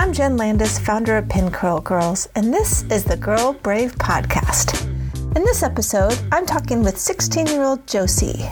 I'm 0.00 0.12
Jen 0.12 0.36
Landis, 0.36 0.78
founder 0.78 1.16
of 1.16 1.28
Pin 1.28 1.50
Curl 1.50 1.80
Girls, 1.80 2.28
and 2.36 2.54
this 2.54 2.84
is 2.84 3.02
the 3.02 3.16
Girl 3.16 3.52
Brave 3.52 3.96
podcast. 3.96 4.86
In 5.34 5.42
this 5.44 5.64
episode, 5.64 6.16
I'm 6.30 6.46
talking 6.46 6.84
with 6.84 6.96
16 6.96 7.48
year 7.48 7.64
old 7.64 7.84
Josie. 7.84 8.48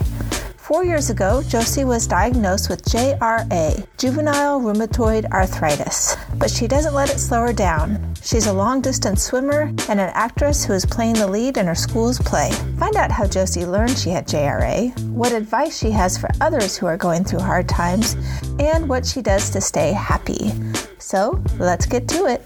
Four 0.57 0.83
years 0.83 1.09
ago, 1.09 1.41
Josie 1.47 1.85
was 1.85 2.05
diagnosed 2.05 2.69
with 2.69 2.83
JRA, 2.83 3.87
juvenile 3.97 4.59
rheumatoid 4.59 5.31
arthritis, 5.31 6.17
but 6.35 6.51
she 6.51 6.67
doesn't 6.67 6.93
let 6.93 7.09
it 7.09 7.17
slow 7.17 7.43
her 7.43 7.53
down. 7.53 8.13
She's 8.21 8.47
a 8.47 8.53
long 8.53 8.81
distance 8.81 9.23
swimmer 9.23 9.71
and 9.87 10.01
an 10.01 10.11
actress 10.13 10.65
who 10.65 10.73
is 10.73 10.85
playing 10.85 11.15
the 11.15 11.27
lead 11.27 11.55
in 11.55 11.67
her 11.67 11.75
school's 11.75 12.19
play. 12.19 12.51
Find 12.77 12.97
out 12.97 13.09
how 13.09 13.25
Josie 13.25 13.65
learned 13.65 13.97
she 13.97 14.09
had 14.09 14.27
JRA, 14.27 14.99
what 15.11 15.31
advice 15.31 15.77
she 15.77 15.91
has 15.91 16.17
for 16.17 16.27
others 16.41 16.75
who 16.75 16.87
are 16.87 16.97
going 16.97 17.23
through 17.23 17.39
hard 17.39 17.69
times, 17.69 18.17
and 18.59 18.89
what 18.89 19.05
she 19.05 19.21
does 19.21 19.49
to 19.51 19.61
stay 19.61 19.93
happy. 19.93 20.51
So 20.99 21.43
let's 21.59 21.85
get 21.85 22.07
to 22.09 22.25
it. 22.25 22.45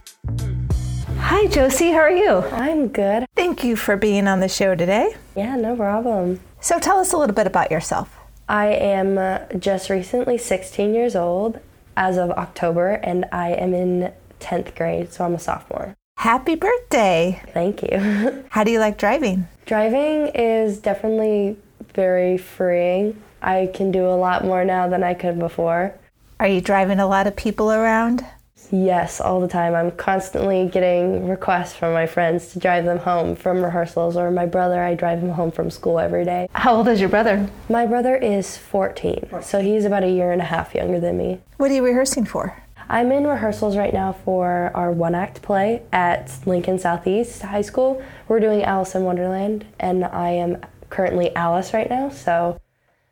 Hi, 1.18 1.48
Josie. 1.48 1.92
How 1.92 2.00
are 2.00 2.12
you? 2.12 2.40
I'm 2.52 2.90
good. 2.90 3.26
Thank 3.36 3.64
you 3.64 3.76
for 3.76 3.96
being 3.96 4.28
on 4.28 4.40
the 4.40 4.50
show 4.50 4.76
today. 4.76 5.16
Yeah, 5.36 5.56
no 5.56 5.76
problem. 5.76 6.40
So 6.60 6.80
tell 6.80 6.98
us 6.98 7.14
a 7.14 7.18
little 7.18 7.36
bit 7.36 7.48
about 7.48 7.72
yourself. 7.72 8.18
I 8.50 8.68
am 8.68 9.18
uh, 9.18 9.40
just 9.58 9.90
recently 9.90 10.38
16 10.38 10.94
years 10.94 11.16
old 11.16 11.60
as 11.96 12.18
of 12.18 12.32
October, 12.32 12.96
and 12.96 13.26
I 13.32 13.52
am 13.52 13.74
in 13.74 14.12
10th 14.40 14.76
grade, 14.76 15.14
so 15.14 15.24
I'm 15.24 15.36
a 15.36 15.40
sophomore. 15.40 15.96
Happy 16.18 16.56
birthday. 16.56 17.42
Thank 17.54 17.82
you. 17.82 18.44
How 18.50 18.64
do 18.64 18.72
you 18.72 18.80
like 18.80 18.98
driving? 18.98 19.48
Driving 19.66 20.28
is 20.36 20.80
definitely 20.80 21.58
very 21.94 22.38
freeing. 22.38 23.22
I 23.42 23.72
can 23.74 23.92
do 23.92 24.06
a 24.06 24.18
lot 24.18 24.44
more 24.44 24.66
now 24.66 24.88
than 24.88 25.04
I 25.04 25.14
could 25.14 25.40
before. 25.40 25.96
Are 26.40 26.48
you 26.48 26.60
driving 26.62 27.00
a 27.00 27.08
lot 27.08 27.28
of 27.28 27.36
people 27.36 27.72
around? 27.72 28.26
Yes, 28.72 29.20
all 29.20 29.42
the 29.42 29.50
time. 29.50 29.76
I'm 29.76 29.92
constantly 29.92 30.66
getting 30.68 31.28
requests 31.28 31.74
from 31.74 31.92
my 31.92 32.08
friends 32.08 32.54
to 32.54 32.60
drive 32.60 32.86
them 32.86 33.00
home 33.00 33.36
from 33.36 33.62
rehearsals, 33.62 34.16
or 34.16 34.32
my 34.32 34.46
brother, 34.46 34.82
I 34.82 34.96
drive 34.96 35.20
him 35.20 35.32
home 35.32 35.52
from 35.52 35.70
school 35.70 36.00
every 36.00 36.24
day. 36.24 36.48
How 36.54 36.76
old 36.76 36.88
is 36.88 37.02
your 37.02 37.10
brother? 37.10 37.50
My 37.70 37.86
brother 37.86 38.16
is 38.16 38.58
14, 38.58 39.30
so 39.42 39.60
he's 39.60 39.84
about 39.84 40.06
a 40.06 40.10
year 40.10 40.32
and 40.32 40.42
a 40.42 40.46
half 40.46 40.74
younger 40.74 41.02
than 41.02 41.18
me. 41.18 41.42
What 41.58 41.70
are 41.70 41.74
you 41.74 41.84
rehearsing 41.84 42.24
for? 42.24 42.58
I'm 42.88 43.12
in 43.12 43.28
rehearsals 43.28 43.76
right 43.76 43.94
now 43.94 44.14
for 44.14 44.72
our 44.74 44.92
one 44.92 45.16
act 45.16 45.42
play 45.42 45.82
at 45.92 46.38
Lincoln 46.46 46.80
Southeast 46.80 47.42
High 47.42 47.62
School. 47.62 48.02
We're 48.30 48.40
doing 48.40 48.64
Alice 48.64 48.96
in 48.96 49.04
Wonderland, 49.04 49.66
and 49.82 50.06
I 50.06 50.30
am 50.30 50.62
currently 50.90 51.36
Alice 51.36 51.74
right 51.74 51.90
now, 51.90 52.10
so 52.10 52.58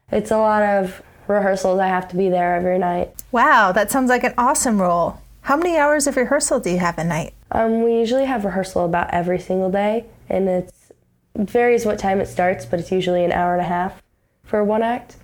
it's 0.10 0.32
a 0.32 0.38
lot 0.38 0.64
of 0.64 1.02
rehearsals. 1.28 1.80
I 1.80 1.88
have 1.88 2.08
to 2.10 2.16
be 2.16 2.30
there 2.30 2.56
every 2.56 2.80
night. 2.80 3.12
Wow, 3.34 3.74
that 3.74 3.92
sounds 3.92 4.10
like 4.10 4.24
an 4.24 4.34
awesome 4.38 4.82
role. 4.82 5.22
How 5.50 5.58
many 5.58 5.78
hours 5.78 6.06
of 6.06 6.16
rehearsal 6.16 6.60
do 6.60 6.70
you 6.70 6.78
have 6.78 7.00
a 7.00 7.04
night? 7.04 7.34
Um, 7.50 7.82
we 7.82 7.98
usually 7.98 8.26
have 8.26 8.46
rehearsal 8.46 8.86
about 8.86 9.12
every 9.12 9.40
single 9.40 9.72
day, 9.72 10.06
and 10.30 10.48
it's 10.48 10.92
it 11.34 11.50
varies 11.50 11.88
what 11.88 11.98
time 11.98 12.22
it 12.22 12.28
starts, 12.28 12.68
but 12.68 12.80
it's 12.80 12.92
usually 12.92 13.26
an 13.26 13.32
hour 13.32 13.54
and 13.54 13.62
a 13.64 13.68
half 13.68 14.04
for 14.44 14.64
one 14.64 14.84
act. 14.84 15.16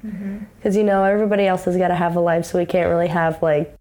Because 0.57 0.75
you 0.75 0.83
know 0.83 1.03
everybody 1.03 1.45
else 1.45 1.65
has 1.65 1.77
got 1.77 1.89
to 1.89 1.95
have 1.95 2.15
a 2.15 2.19
life, 2.19 2.43
so 2.45 2.57
we 2.57 2.65
can't 2.65 2.89
really 2.89 3.09
have 3.09 3.43
like 3.43 3.77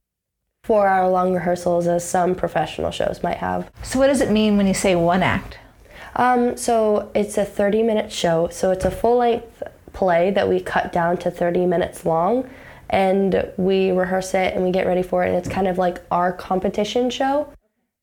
four 0.65 0.87
hour 0.87 1.09
long 1.09 1.33
rehearsals 1.33 1.87
as 1.87 2.07
some 2.07 2.35
professional 2.35 2.91
shows 2.91 3.23
might 3.23 3.39
have. 3.39 3.71
So, 3.83 3.99
what 3.99 4.09
does 4.09 4.21
it 4.21 4.31
mean 4.31 4.59
when 4.59 4.67
you 4.67 4.75
say 4.75 4.95
one 4.95 5.23
act? 5.23 5.57
Um, 6.15 6.59
so 6.59 7.11
it's 7.15 7.39
a 7.39 7.47
30 7.47 7.83
minute 7.83 8.13
show, 8.13 8.49
so 8.49 8.71
it's 8.71 8.85
a 8.85 8.91
full 8.91 9.17
length 9.17 9.63
play 9.95 10.31
that 10.33 10.47
we 10.47 10.61
cut 10.61 10.93
down 10.93 11.17
to 11.19 11.31
30 11.31 11.65
minutes 11.65 12.05
long. 12.05 12.51
And 12.95 13.51
we 13.57 13.91
rehearse 13.91 14.35
it 14.35 14.55
and 14.55 14.63
we 14.63 14.71
get 14.71 14.87
ready 14.87 15.03
for 15.03 15.25
it, 15.25 15.29
and 15.29 15.37
it's 15.37 15.49
kind 15.49 15.67
of 15.67 15.79
like 15.79 16.01
our 16.13 16.33
competition 16.33 17.11
show. 17.11 17.53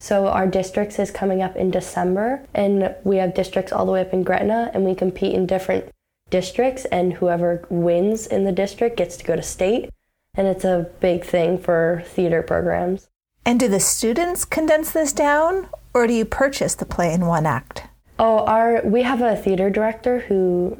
So 0.02 0.28
our 0.28 0.47
districts 0.47 1.00
is 1.00 1.11
coming 1.11 1.42
up 1.42 1.56
in 1.56 1.72
December, 1.72 2.45
and 2.53 2.94
we 3.06 3.16
have 3.16 3.34
districts 3.34 3.72
all 3.72 3.86
the 3.86 3.94
way 3.94 4.02
up 4.02 4.12
in 4.12 4.23
Gretna, 4.23 4.69
and 4.73 4.84
we 4.84 4.94
compete 4.94 5.34
in 5.34 5.45
different 5.45 5.86
districts, 6.30 6.84
and 6.85 7.13
whoever 7.13 7.66
wins 7.69 8.28
in 8.28 8.44
the 8.44 8.51
district 8.51 8.97
gets 8.97 9.16
to 9.16 9.24
go 9.24 9.38
to 9.38 9.41
state, 9.41 9.90
and 10.34 10.46
it's 10.46 10.66
a 10.66 10.90
big 11.00 11.24
thing 11.24 11.57
for 11.57 12.03
theater 12.07 12.41
programs. 12.41 13.07
And 13.46 13.59
do 13.59 13.69
the 13.69 13.80
students 13.80 14.44
condense 14.44 14.91
this 14.91 15.13
down, 15.13 15.69
or 15.94 16.06
do 16.06 16.13
you 16.13 16.25
purchase 16.25 16.75
the 16.75 16.85
play 16.85 17.13
in 17.13 17.28
one 17.28 17.46
act? 17.46 17.84
Oh, 18.19 18.40
our 18.40 18.81
we 18.84 19.03
have 19.03 19.22
a 19.22 19.38
theater 19.38 19.69
director 19.69 20.19
who 20.19 20.78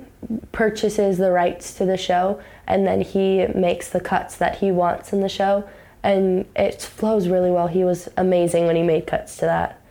purchases 0.52 1.18
the 1.18 1.32
rights 1.32 1.74
to 1.76 1.86
the 1.86 1.98
show, 1.98 2.42
and 2.68 2.86
then 2.86 3.02
he 3.02 3.48
makes 3.56 3.90
the 3.90 4.00
cuts 4.00 4.36
that 4.38 4.60
he 4.60 4.72
wants 4.72 5.14
in 5.14 5.22
the 5.22 5.30
show, 5.30 5.68
and 6.04 6.46
it 6.56 6.82
flows 6.82 7.28
really 7.28 7.52
well. 7.52 7.68
He 7.68 7.84
was 7.84 8.10
amazing 8.18 8.66
when 8.66 8.76
he 8.76 8.84
made 8.84 9.08
cuts 9.08 9.38
to 9.38 9.46
that. 9.46 9.82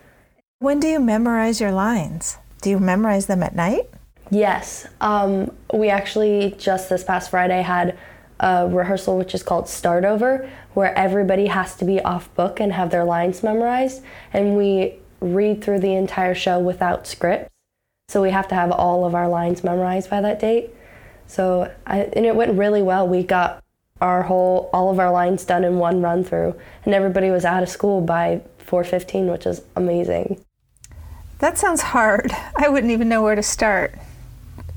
When 0.59 0.79
do 0.79 0.87
you 0.87 0.99
memorize 0.99 1.59
your 1.59 1.71
lines? 1.71 2.37
Do 2.61 2.69
you 2.69 2.79
memorize 2.79 3.25
them 3.25 3.41
at 3.41 3.55
night? 3.55 3.89
Yes. 4.29 4.87
Um, 5.01 5.51
we 5.73 5.89
actually 5.89 6.55
just 6.57 6.89
this 6.89 7.03
past 7.03 7.31
Friday 7.31 7.61
had 7.61 7.97
a 8.39 8.67
rehearsal 8.67 9.17
which 9.17 9.35
is 9.35 9.43
called 9.43 9.67
Start 9.67 10.05
Over, 10.05 10.49
where 10.73 10.97
everybody 10.97 11.47
has 11.47 11.75
to 11.77 11.85
be 11.85 11.99
off 12.01 12.33
book 12.35 12.59
and 12.59 12.73
have 12.73 12.91
their 12.91 13.03
lines 13.03 13.43
memorized. 13.43 14.03
And 14.33 14.55
we 14.55 14.95
read 15.19 15.63
through 15.63 15.79
the 15.79 15.93
entire 15.93 16.33
show 16.33 16.59
without 16.59 17.05
scripts. 17.07 17.49
So 18.11 18.21
we 18.21 18.31
have 18.31 18.49
to 18.49 18.55
have 18.55 18.73
all 18.73 19.05
of 19.05 19.15
our 19.15 19.29
lines 19.29 19.63
memorized 19.63 20.09
by 20.09 20.19
that 20.19 20.37
date. 20.37 20.69
So, 21.27 21.73
I, 21.87 21.99
and 21.99 22.25
it 22.25 22.35
went 22.35 22.57
really 22.57 22.81
well. 22.81 23.07
We 23.07 23.23
got 23.23 23.63
our 24.01 24.23
whole, 24.23 24.69
all 24.73 24.91
of 24.91 24.99
our 24.99 25.09
lines 25.09 25.45
done 25.45 25.63
in 25.63 25.77
one 25.77 26.01
run 26.01 26.25
through, 26.25 26.59
and 26.83 26.93
everybody 26.93 27.29
was 27.29 27.45
out 27.45 27.63
of 27.63 27.69
school 27.69 28.01
by 28.01 28.41
4:15, 28.59 29.31
which 29.31 29.45
is 29.45 29.61
amazing. 29.77 30.43
That 31.39 31.57
sounds 31.57 31.81
hard. 31.81 32.33
I 32.57 32.67
wouldn't 32.67 32.91
even 32.91 33.07
know 33.07 33.23
where 33.23 33.35
to 33.35 33.41
start. 33.41 33.95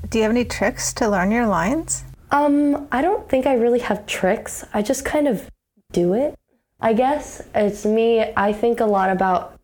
Do 0.09 0.17
you 0.17 0.21
have 0.21 0.31
any 0.31 0.45
tricks 0.45 0.93
to 0.93 1.09
learn 1.09 1.29
your 1.29 1.45
lines? 1.45 2.05
Um, 2.31 2.87
I 2.89 3.01
don't 3.01 3.27
think 3.27 3.45
I 3.45 3.55
really 3.55 3.79
have 3.79 4.05
tricks. 4.05 4.63
I 4.73 4.81
just 4.81 5.03
kind 5.03 5.27
of 5.27 5.49
do 5.91 6.13
it. 6.13 6.39
I 6.79 6.93
guess 6.93 7.41
it's 7.53 7.85
me. 7.85 8.31
I 8.37 8.53
think 8.53 8.79
a 8.79 8.85
lot 8.85 9.09
about 9.09 9.59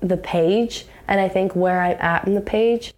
the 0.00 0.16
page, 0.16 0.86
and 1.08 1.20
I 1.20 1.28
think 1.28 1.54
where 1.54 1.82
I'm 1.82 1.98
at 2.00 2.26
in 2.26 2.34
the 2.34 2.40
page. 2.40 2.94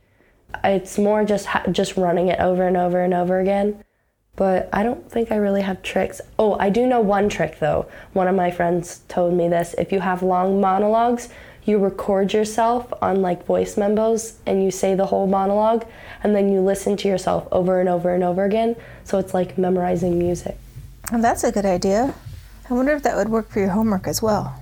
It's 0.62 0.98
more 0.98 1.24
just 1.24 1.46
ha- 1.46 1.64
just 1.70 1.96
running 1.96 2.28
it 2.28 2.38
over 2.40 2.66
and 2.66 2.76
over 2.76 3.00
and 3.00 3.14
over 3.14 3.40
again. 3.40 3.82
But 4.36 4.68
I 4.72 4.82
don't 4.82 5.10
think 5.10 5.30
I 5.30 5.36
really 5.36 5.62
have 5.62 5.82
tricks. 5.82 6.20
Oh, 6.38 6.56
I 6.58 6.68
do 6.68 6.86
know 6.86 7.00
one 7.00 7.28
trick 7.28 7.58
though. 7.60 7.86
One 8.12 8.28
of 8.28 8.34
my 8.34 8.50
friends 8.50 9.00
told 9.08 9.34
me 9.34 9.48
this. 9.48 9.74
If 9.78 9.92
you 9.92 10.00
have 10.00 10.22
long 10.22 10.60
monologues, 10.60 11.28
you 11.64 11.78
record 11.78 12.32
yourself 12.32 12.92
on 13.00 13.22
like 13.22 13.46
voice 13.46 13.76
memos 13.76 14.34
and 14.44 14.62
you 14.62 14.70
say 14.70 14.94
the 14.94 15.06
whole 15.06 15.26
monologue 15.26 15.86
and 16.22 16.34
then 16.34 16.52
you 16.52 16.60
listen 16.60 16.96
to 16.98 17.08
yourself 17.08 17.46
over 17.52 17.80
and 17.80 17.88
over 17.88 18.14
and 18.14 18.24
over 18.24 18.44
again. 18.44 18.76
So 19.04 19.18
it's 19.18 19.34
like 19.34 19.56
memorizing 19.56 20.18
music. 20.18 20.58
That's 21.12 21.44
a 21.44 21.52
good 21.52 21.66
idea. 21.66 22.14
I 22.68 22.74
wonder 22.74 22.92
if 22.92 23.02
that 23.02 23.16
would 23.16 23.28
work 23.28 23.50
for 23.50 23.60
your 23.60 23.70
homework 23.70 24.06
as 24.06 24.20
well. 24.20 24.60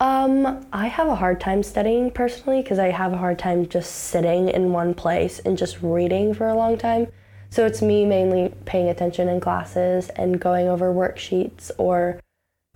Um, 0.00 0.66
I 0.72 0.88
have 0.88 1.08
a 1.08 1.14
hard 1.14 1.40
time 1.40 1.62
studying 1.62 2.10
personally 2.10 2.62
because 2.62 2.78
I 2.78 2.90
have 2.90 3.12
a 3.12 3.16
hard 3.16 3.38
time 3.38 3.68
just 3.68 3.94
sitting 3.94 4.48
in 4.48 4.72
one 4.72 4.94
place 4.94 5.38
and 5.38 5.56
just 5.56 5.78
reading 5.82 6.34
for 6.34 6.48
a 6.48 6.54
long 6.54 6.76
time. 6.76 7.06
So 7.50 7.64
it's 7.64 7.80
me 7.80 8.04
mainly 8.04 8.52
paying 8.64 8.88
attention 8.88 9.28
in 9.28 9.40
classes 9.40 10.08
and 10.10 10.40
going 10.40 10.68
over 10.68 10.92
worksheets 10.92 11.70
or 11.78 12.20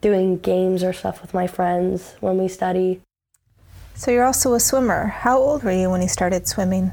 doing 0.01 0.39
games 0.39 0.85
or 0.85 0.93
stuff 0.93 1.21
with 1.21 1.35
my 1.35 1.47
friends 1.47 2.15
when 2.21 2.39
we 2.39 2.47
study. 2.47 3.01
So, 3.97 4.13
you're 4.13 4.25
also 4.25 4.55
a 4.55 4.61
swimmer. 4.61 5.07
How 5.07 5.39
old 5.39 5.65
were 5.65 5.73
you 5.73 5.91
when 5.91 6.03
you 6.03 6.07
started 6.09 6.47
swimming? 6.47 6.93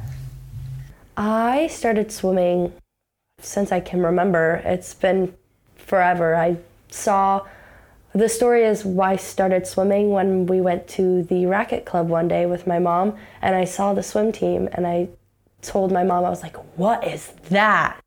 I 1.16 1.68
started 1.68 2.12
swimming 2.12 2.74
since 3.40 3.72
I 3.72 3.80
can 3.80 4.02
remember. 4.02 4.64
It's 4.66 4.96
been 4.96 5.36
forever. 5.76 6.36
I 6.36 6.58
saw 6.90 7.46
the 8.16 8.30
story 8.30 8.64
is 8.64 8.86
why 8.86 9.12
I 9.12 9.16
started 9.18 9.68
swimming 9.68 10.10
when 10.10 10.46
we 10.46 10.62
went 10.62 10.88
to 10.90 11.24
the 11.24 11.46
racket 11.48 11.86
club 11.86 12.08
one 12.08 12.30
day 12.30 12.46
with 12.46 12.66
my 12.66 12.80
mom 12.80 13.18
and 13.42 13.56
I 13.56 13.66
saw 13.66 13.94
the 13.94 14.04
swim 14.04 14.32
team 14.32 14.70
and 14.72 14.88
I 14.88 15.10
told 15.62 15.92
my 15.92 16.04
mom 16.04 16.24
I 16.24 16.30
was 16.30 16.42
like, 16.42 16.56
"What 16.78 17.06
is 17.06 17.34
that?" 17.50 18.02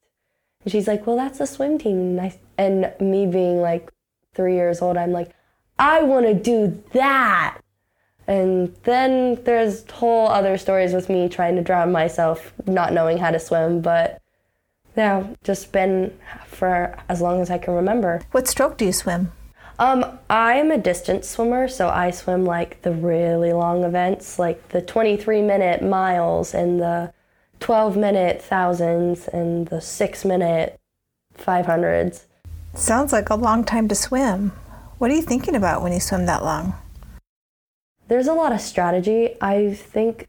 And 0.64 0.72
she's 0.72 0.88
like, 0.88 1.06
"Well, 1.06 1.16
that's 1.16 1.38
the 1.38 1.46
swim 1.46 1.76
team." 1.78 1.98
And, 2.00 2.20
I, 2.20 2.38
and 2.56 2.94
me 3.00 3.26
being 3.26 3.60
like 3.60 3.92
3 4.34 4.54
years 4.54 4.80
old, 4.80 4.96
I'm 4.96 5.12
like, 5.12 5.30
"I 5.78 6.02
want 6.02 6.26
to 6.26 6.34
do 6.34 6.82
that." 6.92 7.58
And 8.26 8.74
then 8.84 9.42
there's 9.44 9.90
whole 9.90 10.28
other 10.28 10.56
stories 10.58 10.94
with 10.94 11.08
me 11.08 11.28
trying 11.28 11.56
to 11.56 11.62
drown 11.62 11.92
myself, 11.92 12.52
not 12.66 12.92
knowing 12.92 13.18
how 13.18 13.30
to 13.30 13.38
swim, 13.38 13.80
but 13.80 14.20
yeah, 14.96 15.26
just 15.44 15.70
been 15.72 16.18
for 16.46 16.96
as 17.08 17.20
long 17.20 17.40
as 17.40 17.50
I 17.50 17.58
can 17.58 17.74
remember. 17.74 18.20
What 18.32 18.48
stroke 18.48 18.76
do 18.78 18.84
you 18.84 18.92
swim? 18.92 19.32
Um, 19.80 20.18
I'm 20.28 20.72
a 20.72 20.78
distance 20.78 21.28
swimmer, 21.28 21.68
so 21.68 21.88
I 21.88 22.10
swim 22.10 22.44
like 22.44 22.82
the 22.82 22.90
really 22.90 23.52
long 23.52 23.84
events, 23.84 24.38
like 24.38 24.70
the 24.70 24.82
23 24.82 25.40
minute 25.40 25.82
miles 25.82 26.52
and 26.52 26.80
the 26.80 27.12
12 27.60 27.96
minute 27.96 28.42
thousands 28.42 29.28
and 29.28 29.68
the 29.68 29.80
six 29.80 30.24
minute 30.24 30.80
500s. 31.38 32.24
Sounds 32.74 33.12
like 33.12 33.30
a 33.30 33.36
long 33.36 33.64
time 33.64 33.86
to 33.88 33.94
swim. 33.94 34.50
What 34.98 35.12
are 35.12 35.14
you 35.14 35.22
thinking 35.22 35.54
about 35.54 35.82
when 35.82 35.92
you 35.92 36.00
swim 36.00 36.26
that 36.26 36.42
long? 36.42 36.74
There's 38.08 38.26
a 38.26 38.34
lot 38.34 38.52
of 38.52 38.60
strategy. 38.60 39.36
I 39.40 39.74
think 39.74 40.28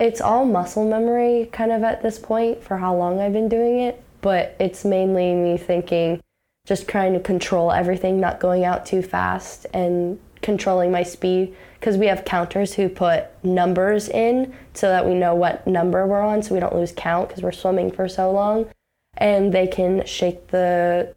it's 0.00 0.22
all 0.22 0.46
muscle 0.46 0.88
memory 0.88 1.50
kind 1.52 1.70
of 1.70 1.82
at 1.82 2.02
this 2.02 2.18
point 2.18 2.62
for 2.62 2.78
how 2.78 2.94
long 2.94 3.20
I've 3.20 3.32
been 3.32 3.48
doing 3.48 3.80
it, 3.80 4.02
but 4.22 4.56
it's 4.58 4.86
mainly 4.86 5.34
me 5.34 5.58
thinking 5.58 6.22
just 6.66 6.88
trying 6.88 7.14
to 7.14 7.20
control 7.20 7.72
everything, 7.72 8.20
not 8.20 8.40
going 8.40 8.64
out 8.64 8.84
too 8.84 9.00
fast 9.00 9.66
and 9.72 10.18
controlling 10.42 10.90
my 10.90 11.04
speed. 11.04 11.54
Because 11.78 11.96
we 11.96 12.06
have 12.06 12.24
counters 12.24 12.74
who 12.74 12.88
put 12.88 13.26
numbers 13.44 14.08
in 14.08 14.52
so 14.74 14.88
that 14.88 15.06
we 15.06 15.14
know 15.14 15.34
what 15.34 15.66
number 15.66 16.06
we're 16.06 16.20
on 16.20 16.42
so 16.42 16.54
we 16.54 16.60
don't 16.60 16.74
lose 16.74 16.92
count 16.94 17.28
because 17.28 17.42
we're 17.42 17.52
swimming 17.52 17.92
for 17.92 18.08
so 18.08 18.30
long. 18.30 18.68
And 19.16 19.54
they 19.54 19.68
can 19.68 20.04
shake 20.04 20.48
the 20.48 21.14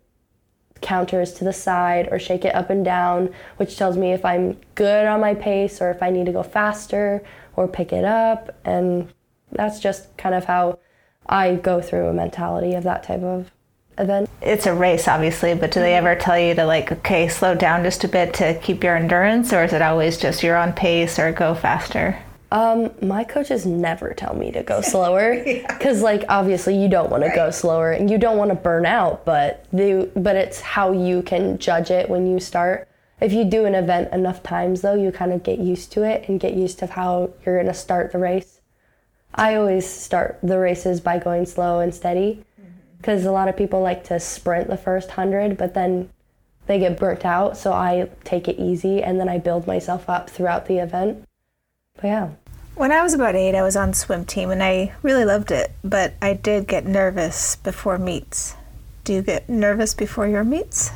counters 0.81 1.33
to 1.33 1.43
the 1.43 1.51
side 1.51 2.07
or 2.11 2.19
shake 2.19 2.45
it 2.45 2.55
up 2.55 2.69
and 2.69 2.85
down 2.85 3.29
which 3.57 3.75
tells 3.75 3.97
me 3.97 4.13
if 4.13 4.23
i'm 4.23 4.57
good 4.75 5.05
on 5.07 5.19
my 5.19 5.35
pace 5.35 5.81
or 5.81 5.91
if 5.91 6.01
i 6.01 6.09
need 6.09 6.25
to 6.25 6.31
go 6.31 6.41
faster 6.41 7.21
or 7.57 7.67
pick 7.67 7.91
it 7.91 8.05
up. 8.05 8.57
And 8.63 9.11
that's 9.51 9.81
just 9.81 10.15
kind 10.15 10.33
of 10.33 10.45
how 10.45 10.79
i 11.27 11.55
go 11.55 11.81
through 11.81 12.07
a 12.07 12.13
mentality 12.13 12.75
of 12.75 12.83
that 12.85 13.03
type 13.03 13.23
of 13.23 13.51
event. 13.99 14.29
It's 14.41 14.65
a 14.65 14.73
race, 14.73 15.07
obviously, 15.07 15.53
but 15.53 15.71
do 15.71 15.79
they 15.79 15.95
ever 15.95 16.15
tell 16.15 16.39
you 16.39 16.55
to, 16.55 16.65
like, 16.65 16.91
okay, 16.91 17.27
slow 17.27 17.55
down 17.55 17.83
just 17.83 18.03
a 18.03 18.07
bit 18.07 18.33
to 18.35 18.59
keep 18.59 18.83
your 18.83 18.95
endurance, 18.95 19.53
or 19.53 19.63
is 19.63 19.73
it 19.73 19.81
always 19.81 20.17
just 20.17 20.41
you're 20.41 20.57
on 20.57 20.73
pace 20.73 21.19
or 21.19 21.31
go 21.31 21.53
faster? 21.53 22.19
Um, 22.51 22.91
my 23.01 23.23
coaches 23.23 23.65
never 23.65 24.13
tell 24.13 24.35
me 24.35 24.51
to 24.51 24.63
go 24.63 24.81
slower 24.81 25.43
because, 25.43 25.99
yeah. 25.99 26.03
like, 26.03 26.23
obviously 26.29 26.81
you 26.81 26.89
don't 26.89 27.11
want 27.11 27.21
right. 27.23 27.29
to 27.29 27.35
go 27.35 27.51
slower 27.51 27.91
and 27.91 28.09
you 28.09 28.17
don't 28.17 28.37
want 28.37 28.49
to 28.49 28.55
burn 28.55 28.85
out, 28.85 29.25
but 29.25 29.65
the 29.71 30.09
but 30.15 30.35
it's 30.35 30.61
how 30.61 30.91
you 30.91 31.21
can 31.21 31.57
judge 31.59 31.91
it 31.91 32.09
when 32.09 32.25
you 32.25 32.39
start. 32.39 32.87
If 33.21 33.33
you 33.33 33.43
do 33.43 33.65
an 33.65 33.75
event 33.75 34.13
enough 34.13 34.41
times, 34.41 34.81
though, 34.81 34.95
you 34.95 35.11
kind 35.11 35.33
of 35.33 35.43
get 35.43 35.59
used 35.59 35.91
to 35.91 36.03
it 36.03 36.27
and 36.29 36.39
get 36.39 36.53
used 36.53 36.79
to 36.79 36.87
how 36.87 37.31
you're 37.45 37.61
gonna 37.61 37.73
start 37.73 38.13
the 38.13 38.17
race. 38.17 38.61
I 39.35 39.55
always 39.55 39.87
start 39.87 40.39
the 40.41 40.57
races 40.57 41.01
by 41.01 41.19
going 41.19 41.45
slow 41.45 41.81
and 41.81 41.93
steady 41.93 42.43
because 42.99 43.25
a 43.25 43.31
lot 43.31 43.47
of 43.47 43.57
people 43.57 43.81
like 43.81 44.03
to 44.05 44.19
sprint 44.19 44.67
the 44.67 44.77
first 44.77 45.11
hundred, 45.11 45.57
but 45.57 45.73
then 45.73 46.09
they 46.67 46.79
get 46.79 46.99
burnt 46.99 47.25
out. 47.25 47.57
So 47.57 47.73
I 47.73 48.09
take 48.23 48.47
it 48.47 48.59
easy 48.59 49.01
and 49.01 49.19
then 49.19 49.27
I 49.27 49.39
build 49.39 49.65
myself 49.65 50.09
up 50.09 50.29
throughout 50.29 50.67
the 50.67 50.77
event. 50.77 51.23
But 51.95 52.03
yeah. 52.05 52.29
When 52.75 52.91
I 52.91 53.01
was 53.01 53.13
about 53.13 53.35
eight, 53.35 53.55
I 53.55 53.63
was 53.63 53.75
on 53.75 53.93
swim 53.93 54.25
team 54.25 54.51
and 54.51 54.63
I 54.63 54.93
really 55.01 55.25
loved 55.25 55.51
it, 55.51 55.71
but 55.83 56.13
I 56.21 56.33
did 56.33 56.67
get 56.67 56.85
nervous 56.85 57.55
before 57.57 57.97
meets. 57.97 58.55
Do 59.03 59.13
you 59.13 59.21
get 59.21 59.49
nervous 59.49 59.93
before 59.93 60.27
your 60.27 60.43
meets? 60.43 60.91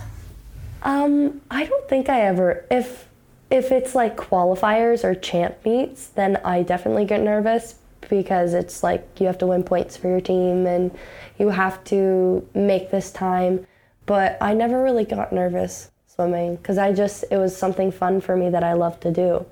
Um, 0.83 1.41
I 1.49 1.65
don't 1.65 1.89
think 1.89 2.09
I 2.09 2.21
ever. 2.21 2.65
If 2.69 3.07
if 3.49 3.71
it's 3.71 3.95
like 3.95 4.17
qualifiers 4.17 5.03
or 5.03 5.13
champ 5.13 5.57
meets, 5.65 6.07
then 6.07 6.37
I 6.43 6.63
definitely 6.63 7.05
get 7.05 7.21
nervous 7.21 7.75
because 8.09 8.53
it's 8.53 8.83
like 8.83 9.07
you 9.19 9.27
have 9.27 9.37
to 9.39 9.47
win 9.47 9.63
points 9.63 9.97
for 9.97 10.07
your 10.07 10.21
team 10.21 10.65
and 10.65 10.97
you 11.37 11.49
have 11.49 11.83
to 11.85 12.47
make 12.53 12.91
this 12.91 13.11
time. 13.11 13.65
But 14.05 14.37
I 14.41 14.53
never 14.53 14.81
really 14.83 15.05
got 15.05 15.31
nervous 15.31 15.91
swimming 16.07 16.57
because 16.57 16.77
I 16.77 16.93
just, 16.93 17.25
it 17.31 17.37
was 17.37 17.55
something 17.55 17.91
fun 17.91 18.21
for 18.21 18.35
me 18.35 18.49
that 18.49 18.63
I 18.63 18.73
love 18.73 18.99
to 19.01 19.11
do. 19.11 19.45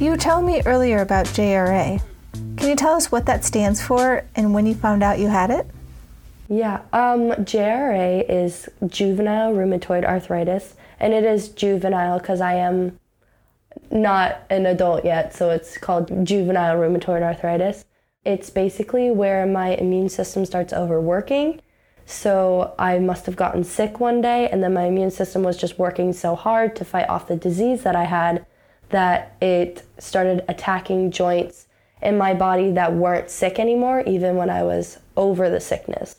You 0.00 0.16
telling 0.16 0.46
me 0.46 0.62
earlier 0.64 1.02
about 1.02 1.26
JRA. 1.26 2.02
Can 2.32 2.68
you 2.68 2.76
tell 2.76 2.94
us 2.94 3.12
what 3.12 3.26
that 3.26 3.44
stands 3.44 3.82
for 3.82 4.24
and 4.34 4.54
when 4.54 4.64
you 4.64 4.74
found 4.74 5.02
out 5.02 5.18
you 5.18 5.28
had 5.28 5.50
it? 5.50 5.66
Yeah, 6.48 6.80
um, 6.92 7.30
JRA 7.44 8.24
is 8.28 8.68
juvenile 8.86 9.52
rheumatoid 9.52 10.04
arthritis, 10.04 10.74
and 11.00 11.12
it 11.14 11.24
is 11.24 11.48
juvenile 11.48 12.18
because 12.18 12.40
I 12.40 12.54
am 12.54 12.98
not 13.90 14.42
an 14.50 14.66
adult 14.66 15.04
yet, 15.04 15.34
so 15.34 15.50
it's 15.50 15.78
called 15.78 16.24
juvenile 16.24 16.76
rheumatoid 16.76 17.22
arthritis. 17.22 17.84
It's 18.24 18.50
basically 18.50 19.10
where 19.10 19.46
my 19.46 19.70
immune 19.70 20.08
system 20.08 20.44
starts 20.44 20.72
overworking. 20.72 21.60
So 22.04 22.74
I 22.78 22.98
must 22.98 23.26
have 23.26 23.36
gotten 23.36 23.64
sick 23.64 24.00
one 24.00 24.20
day, 24.20 24.48
and 24.48 24.62
then 24.62 24.74
my 24.74 24.84
immune 24.84 25.10
system 25.10 25.42
was 25.42 25.56
just 25.56 25.78
working 25.78 26.12
so 26.12 26.34
hard 26.34 26.76
to 26.76 26.84
fight 26.84 27.08
off 27.08 27.28
the 27.28 27.36
disease 27.36 27.82
that 27.84 27.96
I 27.96 28.04
had 28.04 28.44
that 28.90 29.36
it 29.40 29.84
started 29.98 30.44
attacking 30.48 31.12
joints 31.12 31.66
in 32.02 32.18
my 32.18 32.34
body 32.34 32.72
that 32.72 32.92
weren't 32.92 33.30
sick 33.30 33.58
anymore, 33.58 34.02
even 34.06 34.36
when 34.36 34.50
I 34.50 34.64
was 34.64 34.98
over 35.16 35.48
the 35.48 35.60
sickness. 35.60 36.16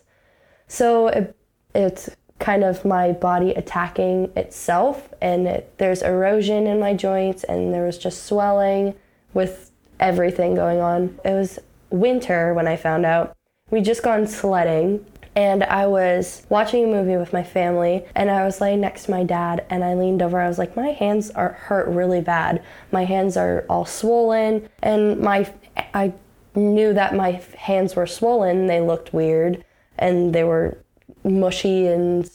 So 0.67 1.07
it, 1.07 1.35
it's 1.75 2.09
kind 2.41 2.63
of 2.63 2.83
my 2.83 3.13
body 3.13 3.51
attacking 3.51 4.31
itself 4.35 5.07
and 5.21 5.47
it, 5.47 5.77
there's 5.77 6.01
erosion 6.01 6.67
in 6.67 6.79
my 6.79 6.93
joints 6.93 7.43
and 7.45 7.73
there 7.73 7.85
was 7.85 7.97
just 7.97 8.25
swelling 8.25 8.95
with 9.33 9.71
everything 9.99 10.55
going 10.55 10.81
on. 10.81 11.17
It 11.23 11.31
was 11.31 11.59
winter 11.91 12.53
when 12.53 12.67
I 12.67 12.75
found 12.75 13.05
out. 13.05 13.35
we'd 13.69 13.85
just 13.85 14.03
gone 14.03 14.27
sledding 14.27 15.05
and 15.35 15.63
I 15.63 15.87
was 15.87 16.45
watching 16.49 16.85
a 16.85 16.87
movie 16.87 17.15
with 17.15 17.31
my 17.31 17.43
family 17.43 18.03
and 18.15 18.29
I 18.29 18.43
was 18.43 18.59
laying 18.59 18.81
next 18.81 19.05
to 19.05 19.11
my 19.11 19.23
dad 19.23 19.65
and 19.69 19.83
I 19.83 19.93
leaned 19.93 20.21
over. 20.21 20.41
I 20.41 20.47
was 20.47 20.57
like, 20.57 20.75
my 20.75 20.89
hands 20.89 21.29
are 21.31 21.53
hurt 21.53 21.87
really 21.87 22.19
bad. 22.19 22.61
My 22.91 23.05
hands 23.05 23.37
are 23.37 23.65
all 23.69 23.85
swollen 23.85 24.67
and 24.81 25.19
my 25.19 25.49
I 25.93 26.13
knew 26.53 26.93
that 26.93 27.15
my 27.15 27.41
hands 27.57 27.95
were 27.95 28.07
swollen. 28.07 28.67
They 28.67 28.81
looked 28.81 29.13
weird 29.13 29.63
and 29.97 30.33
they 30.35 30.43
were 30.43 30.79
mushy 31.23 31.87
and 31.87 32.29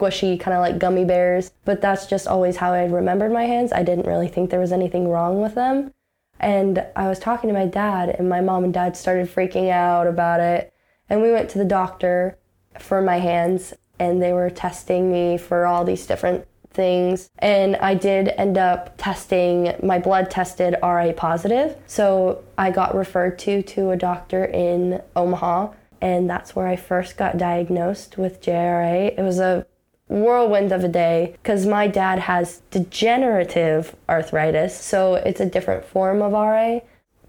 squishy, 0.00 0.38
kind 0.38 0.54
of 0.54 0.60
like 0.60 0.78
gummy 0.78 1.04
bears. 1.04 1.52
But 1.64 1.80
that's 1.80 2.06
just 2.06 2.26
always 2.26 2.56
how 2.56 2.72
I 2.72 2.84
remembered 2.86 3.32
my 3.32 3.44
hands. 3.44 3.72
I 3.72 3.82
didn't 3.82 4.06
really 4.06 4.28
think 4.28 4.50
there 4.50 4.60
was 4.60 4.72
anything 4.72 5.08
wrong 5.08 5.40
with 5.40 5.54
them. 5.54 5.92
And 6.38 6.86
I 6.96 7.08
was 7.08 7.18
talking 7.18 7.48
to 7.48 7.54
my 7.54 7.66
dad, 7.66 8.08
and 8.08 8.28
my 8.28 8.40
mom 8.40 8.64
and 8.64 8.72
dad 8.72 8.96
started 8.96 9.28
freaking 9.28 9.70
out 9.70 10.06
about 10.06 10.40
it. 10.40 10.72
And 11.08 11.20
we 11.20 11.32
went 11.32 11.50
to 11.50 11.58
the 11.58 11.64
doctor 11.64 12.38
for 12.78 13.02
my 13.02 13.18
hands, 13.18 13.74
and 13.98 14.22
they 14.22 14.32
were 14.32 14.48
testing 14.48 15.12
me 15.12 15.36
for 15.36 15.66
all 15.66 15.84
these 15.84 16.06
different 16.06 16.46
things. 16.72 17.28
And 17.40 17.76
I 17.76 17.94
did 17.94 18.28
end 18.28 18.56
up 18.56 18.96
testing, 18.96 19.74
my 19.82 19.98
blood 19.98 20.30
tested 20.30 20.76
RA 20.82 21.12
positive. 21.12 21.76
So 21.86 22.42
I 22.56 22.70
got 22.70 22.94
referred 22.94 23.38
to 23.40 23.62
to 23.62 23.90
a 23.90 23.96
doctor 23.96 24.44
in 24.44 25.02
Omaha 25.16 25.72
and 26.00 26.28
that's 26.28 26.56
where 26.56 26.66
I 26.66 26.76
first 26.76 27.16
got 27.16 27.38
diagnosed 27.38 28.18
with 28.18 28.42
JRA. 28.42 29.18
It 29.18 29.22
was 29.22 29.38
a 29.38 29.66
whirlwind 30.08 30.72
of 30.72 30.82
a 30.82 30.88
day 30.88 31.34
because 31.42 31.66
my 31.66 31.86
dad 31.86 32.18
has 32.18 32.62
degenerative 32.70 33.94
arthritis, 34.08 34.78
so 34.78 35.14
it's 35.14 35.40
a 35.40 35.46
different 35.46 35.84
form 35.84 36.20
of 36.22 36.32
RA, 36.32 36.80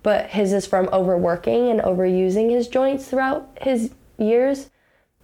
but 0.03 0.31
his 0.31 0.51
is 0.53 0.65
from 0.65 0.89
overworking 0.91 1.69
and 1.69 1.81
overusing 1.81 2.49
his 2.49 2.67
joints 2.67 3.07
throughout 3.07 3.47
his 3.61 3.93
years, 4.17 4.69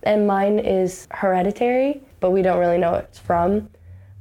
and 0.04 0.28
mine 0.28 0.60
is 0.60 1.08
hereditary, 1.12 2.02
but 2.20 2.32
we 2.32 2.42
don't 2.42 2.60
really 2.60 2.78
know 2.78 2.92
what 2.92 3.06
it's 3.06 3.20
from. 3.20 3.70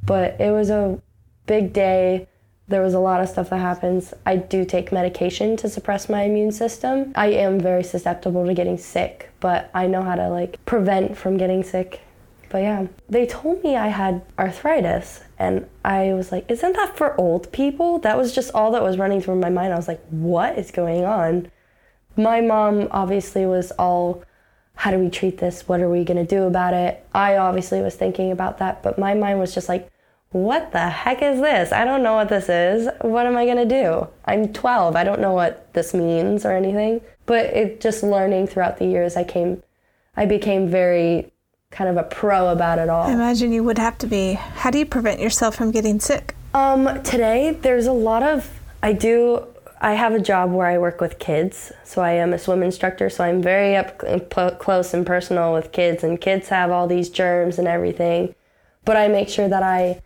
But 0.05 0.41
it 0.41 0.53
was 0.53 0.71
a 0.71 1.01
big 1.47 1.73
day 1.73 2.29
there 2.69 2.83
was 2.83 2.95
a 2.95 2.99
lot 2.99 3.21
of 3.21 3.29
stuff 3.29 3.51
that 3.51 3.59
happens. 3.59 4.13
I 4.25 4.37
do 4.37 4.65
take 4.65 4.91
medication 4.91 5.57
to 5.59 5.69
suppress 5.69 6.09
my 6.09 6.23
immune 6.23 6.51
system. 6.51 7.13
I 7.15 7.29
am 7.29 7.61
very 7.61 7.85
susceptible 7.85 8.45
to 8.47 8.55
getting 8.55 8.79
sick, 8.79 9.31
but 9.39 9.71
I 9.73 9.87
know 9.87 10.03
how 10.03 10.17
to 10.17 10.29
like 10.29 10.65
prevent 10.67 11.17
from 11.17 11.37
getting 11.37 11.63
sick. 11.63 12.01
But 12.49 12.59
yeah, 12.59 12.87
they 13.09 13.27
told 13.27 13.63
me 13.63 13.77
I 13.77 13.89
had 13.89 14.23
arthritis, 14.39 15.21
and 15.39 15.69
I 15.85 16.13
was 16.15 16.31
like, 16.31 16.51
isn't 16.51 16.75
that 16.75 16.97
for 16.97 17.21
old 17.21 17.53
people? 17.53 17.99
That 17.99 18.17
was 18.17 18.33
just 18.33 18.55
all 18.55 18.71
that 18.73 18.83
was 18.83 18.99
running 18.99 19.21
through 19.21 19.37
my 19.37 19.51
mind. 19.51 19.73
I 19.73 19.77
was 19.77 19.89
like, 19.89 20.01
what 20.11 20.57
is 20.59 20.71
going 20.71 21.05
on? 21.05 21.51
My 22.17 22.41
mom 22.41 22.89
obviously 22.93 23.47
was 23.47 23.73
all, 23.73 24.25
how 24.75 24.91
do 24.91 24.99
we 24.99 25.11
treat 25.11 25.39
this? 25.39 25.69
What 25.69 25.81
are 25.81 25.91
we 25.91 26.05
gonna 26.05 26.25
do 26.25 26.45
about 26.45 26.73
it? 26.73 27.05
I 27.13 27.37
obviously 27.37 27.81
was 27.81 27.95
thinking 27.95 28.31
about 28.31 28.59
that, 28.59 28.83
but 28.83 28.99
my 28.99 29.15
mind 29.15 29.39
was 29.39 29.53
just 29.55 29.69
like, 29.69 29.91
what 30.31 30.73
the 30.73 30.89
heck 30.89 31.23
is 31.23 31.41
this? 31.41 31.73
I 31.73 31.85
don't 31.85 32.03
know 32.03 32.15
what 32.15 32.29
this 32.29 32.49
is. 32.49 32.89
What 33.01 33.27
am 33.27 33.37
I 33.37 33.45
going 33.45 33.57
to 33.57 33.83
do? 33.83 34.09
I'm 34.25 34.53
12. 34.53 34.97
I 34.97 35.05
don't 35.05 35.21
know 35.21 35.33
what 35.33 35.73
this 35.73 35.95
means 35.95 36.45
or 36.45 36.53
anything. 36.53 37.01
But 37.27 37.47
it 37.47 37.81
just 37.81 38.03
learning 38.03 38.49
throughout 38.49 38.79
the 38.79 38.87
years, 38.87 39.17
I 39.17 39.25
came, 39.25 39.63
I 40.17 40.27
became 40.27 40.69
very 40.69 41.33
kind 41.71 41.91
of 41.91 41.97
a 41.97 42.05
pro 42.05 42.49
about 42.49 42.79
it 42.79 42.89
all. 42.89 43.07
I 43.07 43.13
imagine 43.13 43.53
you 43.53 43.65
would 43.65 43.79
have 43.79 43.99
to 43.99 44.07
be. 44.07 44.35
How 44.35 44.71
do 44.71 44.79
you 44.79 44.87
prevent 44.87 45.21
yourself 45.21 45.57
from 45.57 45.71
getting 45.71 46.01
sick? 46.01 46.35
Um, 46.55 47.03
today, 47.03 47.59
there's 47.63 47.87
a 47.87 47.93
lot 47.93 48.23
of, 48.23 48.61
I 48.83 48.93
do, 48.93 49.47
I 49.81 49.93
have 49.93 50.15
a 50.15 50.21
job 50.21 50.53
where 50.53 50.67
I 50.67 50.79
work 50.79 51.01
with 51.01 51.19
kids. 51.19 51.73
So 51.85 52.03
I 52.03 52.13
am 52.13 52.33
a 52.33 52.39
swim 52.39 52.63
instructor. 52.63 53.11
So 53.11 53.25
I'm 53.25 53.43
very 53.43 53.77
up 53.77 53.99
close 54.59 54.95
and 54.95 55.07
personal 55.07 55.53
with 55.53 55.73
kids, 55.73 56.03
and 56.03 56.21
kids 56.21 56.49
have 56.49 56.71
all 56.71 56.87
these 56.87 57.09
germs 57.09 57.59
and 57.59 57.69
everything. 57.69 58.35
But 58.85 58.97
I 58.97 59.09
make 59.09 59.29
sure 59.29 59.49
that 59.49 59.63
I 59.63 60.03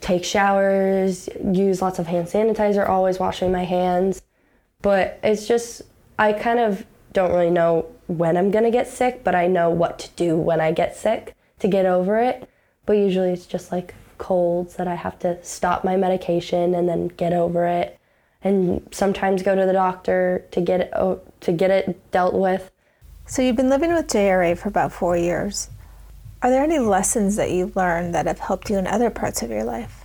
take 0.00 0.24
showers, 0.24 1.28
use 1.44 1.80
lots 1.80 1.98
of 1.98 2.06
hand 2.06 2.28
sanitizer, 2.28 2.88
always 2.88 3.18
washing 3.18 3.52
my 3.52 3.64
hands. 3.64 4.22
But 4.82 5.18
it's 5.22 5.46
just, 5.46 5.82
I 6.18 6.32
kind 6.32 6.58
of 6.58 6.84
don't 7.12 7.30
really 7.30 7.50
know 7.50 7.86
when 8.06 8.36
I'm 8.36 8.50
gonna 8.50 8.70
get 8.70 8.88
sick, 8.88 9.24
but 9.24 9.34
I 9.34 9.46
know 9.46 9.70
what 9.70 9.98
to 10.00 10.10
do 10.16 10.36
when 10.36 10.60
I 10.60 10.72
get 10.72 10.96
sick 10.96 11.34
to 11.60 11.68
get 11.68 11.86
over 11.86 12.18
it. 12.18 12.48
but 12.86 12.94
usually 12.94 13.30
it's 13.30 13.46
just 13.46 13.72
like 13.72 13.94
colds 14.16 14.76
that 14.76 14.88
I 14.88 14.94
have 14.94 15.18
to 15.18 15.42
stop 15.44 15.84
my 15.84 15.96
medication 15.96 16.74
and 16.74 16.88
then 16.88 17.08
get 17.08 17.32
over 17.32 17.66
it 17.66 17.98
and 18.42 18.88
sometimes 18.92 19.42
go 19.42 19.54
to 19.54 19.66
the 19.66 19.72
doctor 19.72 20.46
to 20.52 20.60
get 20.60 20.80
it 20.80 20.90
oh, 20.94 21.20
to 21.40 21.52
get 21.52 21.70
it 21.70 22.10
dealt 22.12 22.34
with. 22.34 22.70
So 23.26 23.42
you've 23.42 23.56
been 23.56 23.68
living 23.68 23.92
with 23.92 24.06
JRA 24.06 24.56
for 24.56 24.68
about 24.68 24.92
4 24.92 25.16
years. 25.16 25.68
Are 26.46 26.50
there 26.50 26.62
any 26.62 26.78
lessons 26.78 27.34
that 27.34 27.50
you've 27.50 27.74
learned 27.74 28.14
that 28.14 28.26
have 28.26 28.38
helped 28.38 28.70
you 28.70 28.78
in 28.78 28.86
other 28.86 29.10
parts 29.10 29.42
of 29.42 29.50
your 29.50 29.64
life? 29.64 30.04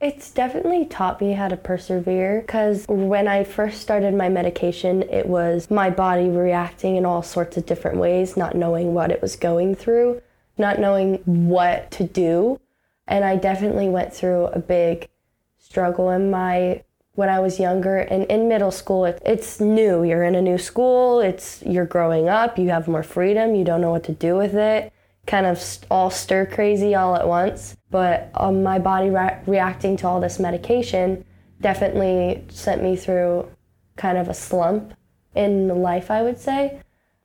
It's 0.00 0.32
definitely 0.32 0.84
taught 0.86 1.20
me 1.20 1.34
how 1.34 1.46
to 1.46 1.56
persevere 1.56 2.40
because 2.40 2.86
when 2.88 3.28
I 3.28 3.44
first 3.44 3.82
started 3.82 4.12
my 4.12 4.28
medication, 4.28 5.04
it 5.04 5.26
was 5.26 5.70
my 5.70 5.90
body 5.90 6.28
reacting 6.28 6.96
in 6.96 7.06
all 7.06 7.22
sorts 7.22 7.56
of 7.56 7.66
different 7.66 7.98
ways, 7.98 8.36
not 8.36 8.56
knowing 8.56 8.94
what 8.94 9.12
it 9.12 9.22
was 9.22 9.36
going 9.36 9.76
through, 9.76 10.20
not 10.58 10.80
knowing 10.80 11.18
what 11.24 11.92
to 11.92 12.02
do. 12.02 12.60
And 13.06 13.24
I 13.24 13.36
definitely 13.36 13.88
went 13.88 14.12
through 14.12 14.46
a 14.46 14.58
big 14.58 15.08
struggle 15.56 16.10
in 16.10 16.32
my 16.32 16.82
when 17.12 17.28
I 17.28 17.38
was 17.38 17.60
younger 17.60 17.98
and 17.98 18.24
in 18.24 18.48
middle 18.48 18.72
school. 18.72 19.04
It, 19.04 19.22
it's 19.24 19.60
new. 19.60 20.02
You're 20.02 20.24
in 20.24 20.34
a 20.34 20.42
new 20.42 20.58
school. 20.58 21.20
It's 21.20 21.62
you're 21.64 21.86
growing 21.86 22.28
up. 22.28 22.58
You 22.58 22.70
have 22.70 22.88
more 22.88 23.04
freedom. 23.04 23.54
You 23.54 23.62
don't 23.62 23.80
know 23.80 23.92
what 23.92 24.02
to 24.02 24.12
do 24.12 24.34
with 24.34 24.54
it 24.54 24.92
kind 25.26 25.46
of 25.46 25.62
all 25.90 26.10
stir 26.10 26.46
crazy 26.46 26.94
all 26.94 27.16
at 27.16 27.26
once. 27.26 27.76
But 27.90 28.30
um, 28.34 28.62
my 28.62 28.78
body 28.78 29.10
re- 29.10 29.40
reacting 29.46 29.96
to 29.98 30.06
all 30.06 30.20
this 30.20 30.38
medication 30.38 31.24
definitely 31.60 32.44
sent 32.48 32.82
me 32.82 32.96
through 32.96 33.48
kind 33.96 34.18
of 34.18 34.28
a 34.28 34.34
slump 34.34 34.92
in 35.34 35.68
life 35.68 36.10
I 36.10 36.22
would 36.22 36.38
say 36.38 36.80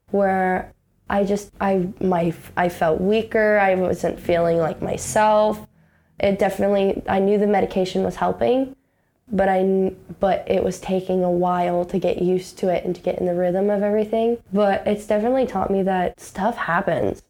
where 0.10 0.74
I 1.10 1.24
just 1.24 1.51
I 1.60 1.89
my 2.00 2.34
I 2.55 2.70
felt 2.70 3.01
weaker. 3.01 3.58
I 3.58 3.75
wasn't 3.75 4.20
feeling 4.20 4.58
like 4.58 4.81
myself. 4.81 5.67
It 6.20 6.39
definitely 6.39 7.01
I 7.08 7.20
knew 7.20 7.38
the 7.38 7.48
medication 7.48 8.03
was 8.03 8.15
helping 8.15 8.75
but 9.31 9.48
I 9.48 9.93
but 10.20 10.43
it 10.50 10.63
was 10.63 10.79
taking 10.79 11.24
a 11.24 11.31
while 11.31 11.86
to 11.86 11.98
get 11.98 12.22
used 12.22 12.58
to 12.60 12.70
it 12.70 12.84
and 12.84 12.93
to 12.96 13.01
get 13.01 13.20
in 13.20 13.25
the 13.25 13.34
rhythm 13.34 13.70
of 13.70 13.81
everything. 13.81 14.38
But 14.51 14.86
it's 14.86 15.08
definitely 15.08 15.48
taught 15.48 15.72
me 15.72 15.84
that 15.84 16.20
stuff 16.20 16.58
happens 16.58 17.22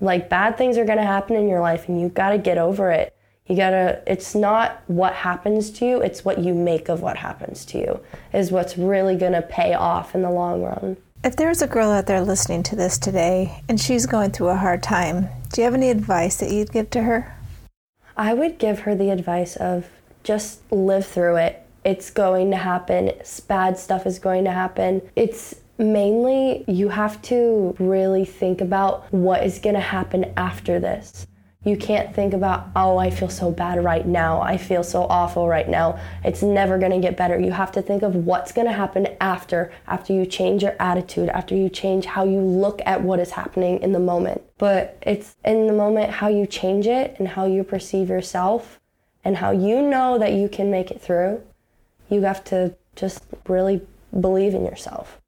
like 0.00 0.28
bad 0.28 0.56
things 0.56 0.78
are 0.78 0.84
going 0.84 0.98
to 0.98 1.04
happen 1.04 1.36
in 1.36 1.48
your 1.48 1.60
life 1.60 1.88
and 1.88 2.00
you've 2.00 2.14
got 2.14 2.30
to 2.30 2.38
get 2.38 2.58
over 2.58 2.90
it 2.90 3.16
you 3.46 3.56
got 3.56 3.70
to 3.70 4.02
it's 4.06 4.34
not 4.34 4.82
what 4.86 5.12
happens 5.12 5.70
to 5.70 5.84
you 5.84 6.00
it's 6.00 6.24
what 6.24 6.38
you 6.38 6.54
make 6.54 6.88
of 6.88 7.00
what 7.00 7.16
happens 7.16 7.64
to 7.64 7.78
you 7.78 8.00
is 8.32 8.50
what's 8.50 8.76
really 8.76 9.16
going 9.16 9.32
to 9.32 9.42
pay 9.42 9.74
off 9.74 10.14
in 10.14 10.22
the 10.22 10.30
long 10.30 10.62
run 10.62 10.96
if 11.22 11.36
there's 11.36 11.60
a 11.60 11.66
girl 11.66 11.90
out 11.90 12.06
there 12.06 12.20
listening 12.20 12.62
to 12.62 12.74
this 12.76 12.96
today 12.98 13.62
and 13.68 13.80
she's 13.80 14.06
going 14.06 14.30
through 14.30 14.48
a 14.48 14.56
hard 14.56 14.82
time 14.82 15.28
do 15.52 15.60
you 15.60 15.64
have 15.64 15.74
any 15.74 15.90
advice 15.90 16.36
that 16.38 16.50
you'd 16.50 16.72
give 16.72 16.88
to 16.90 17.02
her 17.02 17.36
I 18.20 18.34
would 18.34 18.58
give 18.58 18.80
her 18.80 18.94
the 18.94 19.08
advice 19.08 19.56
of 19.56 19.86
just 20.22 20.70
live 20.70 21.06
through 21.06 21.36
it. 21.36 21.66
It's 21.84 22.10
going 22.10 22.50
to 22.50 22.58
happen. 22.58 23.12
Bad 23.48 23.78
stuff 23.78 24.06
is 24.06 24.18
going 24.18 24.44
to 24.44 24.50
happen. 24.50 25.00
It's 25.16 25.54
mainly 25.80 26.64
you 26.68 26.88
have 26.88 27.20
to 27.22 27.74
really 27.78 28.24
think 28.24 28.60
about 28.60 29.12
what 29.12 29.44
is 29.44 29.58
going 29.58 29.74
to 29.74 29.80
happen 29.80 30.32
after 30.36 30.78
this. 30.78 31.26
You 31.62 31.76
can't 31.76 32.14
think 32.14 32.32
about, 32.32 32.68
oh, 32.74 32.96
I 32.96 33.10
feel 33.10 33.28
so 33.28 33.50
bad 33.50 33.84
right 33.84 34.06
now. 34.06 34.40
I 34.40 34.56
feel 34.56 34.82
so 34.82 35.02
awful 35.04 35.46
right 35.46 35.68
now. 35.68 36.00
It's 36.24 36.42
never 36.42 36.78
going 36.78 36.92
to 36.92 37.00
get 37.00 37.18
better. 37.18 37.38
You 37.38 37.50
have 37.50 37.70
to 37.72 37.82
think 37.82 38.02
of 38.02 38.14
what's 38.14 38.50
going 38.50 38.66
to 38.66 38.72
happen 38.72 39.08
after, 39.20 39.70
after 39.86 40.14
you 40.14 40.24
change 40.24 40.62
your 40.62 40.74
attitude, 40.80 41.28
after 41.28 41.54
you 41.54 41.68
change 41.68 42.06
how 42.06 42.24
you 42.24 42.40
look 42.40 42.80
at 42.86 43.02
what 43.02 43.20
is 43.20 43.32
happening 43.32 43.82
in 43.82 43.92
the 43.92 43.98
moment. 43.98 44.40
But 44.56 44.96
it's 45.02 45.36
in 45.44 45.66
the 45.66 45.74
moment 45.74 46.10
how 46.10 46.28
you 46.28 46.46
change 46.46 46.86
it 46.86 47.16
and 47.18 47.28
how 47.28 47.44
you 47.44 47.62
perceive 47.62 48.08
yourself 48.08 48.80
and 49.22 49.36
how 49.36 49.50
you 49.50 49.82
know 49.82 50.18
that 50.18 50.32
you 50.32 50.48
can 50.48 50.70
make 50.70 50.90
it 50.90 51.02
through. 51.02 51.42
You 52.08 52.22
have 52.22 52.42
to 52.44 52.74
just 52.96 53.22
really 53.46 53.86
believe 54.18 54.54
in 54.54 54.64
yourself. 54.64 55.19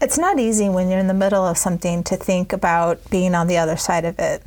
It's 0.00 0.16
not 0.16 0.38
easy 0.38 0.68
when 0.68 0.88
you're 0.88 1.00
in 1.00 1.08
the 1.08 1.14
middle 1.14 1.44
of 1.44 1.58
something 1.58 2.04
to 2.04 2.16
think 2.16 2.52
about 2.52 3.10
being 3.10 3.34
on 3.34 3.48
the 3.48 3.56
other 3.56 3.76
side 3.76 4.04
of 4.04 4.16
it. 4.20 4.44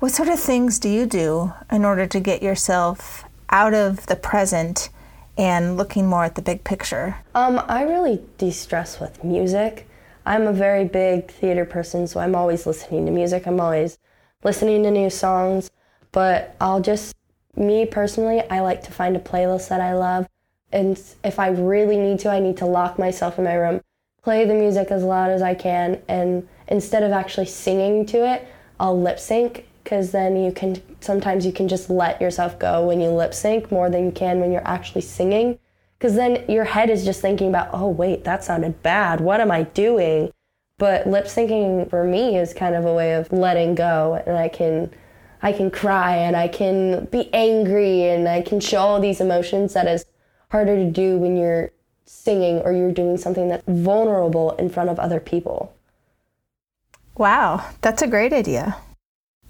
What 0.00 0.10
sort 0.10 0.28
of 0.28 0.40
things 0.40 0.80
do 0.80 0.88
you 0.88 1.06
do 1.06 1.52
in 1.70 1.84
order 1.84 2.04
to 2.08 2.18
get 2.18 2.42
yourself 2.42 3.24
out 3.50 3.74
of 3.74 4.06
the 4.06 4.16
present 4.16 4.88
and 5.38 5.76
looking 5.76 6.06
more 6.08 6.24
at 6.24 6.34
the 6.34 6.42
big 6.42 6.64
picture? 6.64 7.18
Um, 7.32 7.62
I 7.68 7.82
really 7.82 8.22
de 8.38 8.50
stress 8.50 8.98
with 8.98 9.22
music. 9.22 9.88
I'm 10.26 10.48
a 10.48 10.52
very 10.52 10.84
big 10.84 11.30
theater 11.30 11.64
person, 11.64 12.08
so 12.08 12.18
I'm 12.18 12.34
always 12.34 12.66
listening 12.66 13.06
to 13.06 13.12
music. 13.12 13.46
I'm 13.46 13.60
always 13.60 13.98
listening 14.42 14.82
to 14.82 14.90
new 14.90 15.10
songs, 15.10 15.70
but 16.10 16.56
I'll 16.60 16.80
just, 16.80 17.14
me 17.54 17.86
personally, 17.86 18.42
I 18.50 18.60
like 18.60 18.82
to 18.82 18.90
find 18.90 19.16
a 19.16 19.20
playlist 19.20 19.68
that 19.68 19.80
I 19.80 19.94
love. 19.94 20.26
And 20.72 21.00
if 21.22 21.38
I 21.38 21.50
really 21.50 21.96
need 21.96 22.18
to, 22.20 22.30
I 22.30 22.40
need 22.40 22.56
to 22.56 22.66
lock 22.66 22.98
myself 22.98 23.38
in 23.38 23.44
my 23.44 23.54
room, 23.54 23.80
play 24.22 24.44
the 24.44 24.54
music 24.54 24.90
as 24.90 25.02
loud 25.02 25.30
as 25.30 25.42
I 25.42 25.54
can, 25.54 26.00
and 26.08 26.48
instead 26.68 27.02
of 27.02 27.12
actually 27.12 27.46
singing 27.46 28.06
to 28.06 28.26
it, 28.26 28.46
I'll 28.78 29.00
lip 29.00 29.18
sync 29.18 29.66
because 29.82 30.12
then 30.12 30.36
you 30.36 30.52
can 30.52 30.80
sometimes 31.00 31.44
you 31.44 31.52
can 31.52 31.68
just 31.68 31.90
let 31.90 32.20
yourself 32.20 32.58
go 32.58 32.86
when 32.86 33.00
you 33.00 33.08
lip 33.08 33.34
sync 33.34 33.72
more 33.72 33.90
than 33.90 34.06
you 34.06 34.12
can 34.12 34.40
when 34.40 34.52
you're 34.52 34.66
actually 34.66 35.00
singing. 35.00 35.58
Because 35.98 36.14
then 36.14 36.44
your 36.48 36.64
head 36.64 36.90
is 36.90 37.04
just 37.04 37.20
thinking 37.20 37.48
about 37.48 37.70
oh 37.72 37.88
wait 37.88 38.24
that 38.24 38.44
sounded 38.44 38.82
bad. 38.82 39.20
What 39.20 39.40
am 39.40 39.50
i 39.50 39.64
doing? 39.64 40.32
But 40.78 41.06
lip 41.06 41.26
syncing 41.26 41.88
for 41.90 42.04
me 42.04 42.36
is 42.36 42.54
kind 42.54 42.74
of 42.74 42.84
a 42.84 42.94
way 42.94 43.14
of 43.14 43.32
letting 43.32 43.74
go 43.74 44.22
and 44.26 44.36
i 44.36 44.48
can 44.48 44.92
i 45.42 45.52
can 45.52 45.70
cry 45.70 46.16
and 46.16 46.36
i 46.36 46.48
can 46.48 47.04
be 47.06 47.32
angry 47.32 48.04
and 48.04 48.28
i 48.28 48.42
can 48.42 48.58
show 48.60 48.78
all 48.78 49.00
these 49.00 49.20
emotions 49.20 49.74
that 49.74 49.86
is 49.86 50.06
harder 50.50 50.76
to 50.76 50.90
do 50.90 51.18
when 51.18 51.36
you're 51.36 51.70
singing 52.12 52.58
or 52.58 52.72
you're 52.72 52.92
doing 52.92 53.16
something 53.16 53.48
that's 53.48 53.64
vulnerable 53.66 54.52
in 54.52 54.68
front 54.68 54.90
of 54.90 54.98
other 54.98 55.20
people 55.20 55.74
wow 57.16 57.70
that's 57.80 58.02
a 58.02 58.06
great 58.06 58.32
idea 58.32 58.76